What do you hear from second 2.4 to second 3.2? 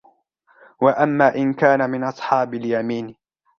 الْيَمِينِ